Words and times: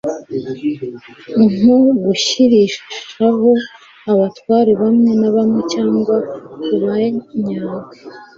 nko 1.57 1.77
gushyirishaho 2.03 3.49
abatware 4.11 4.71
bamwe 4.81 5.11
na 5.21 5.29
bamwe 5.35 5.61
cyangwa 5.73 6.15
kubanyaga 6.65 7.31